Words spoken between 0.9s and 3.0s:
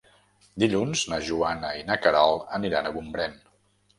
na Joana i na Queralt aniran a